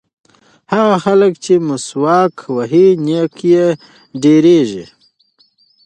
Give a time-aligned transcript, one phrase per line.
[0.73, 3.67] هغه خلک چې مسواک وهي نیکۍ یې
[4.23, 4.85] ډېرېږي.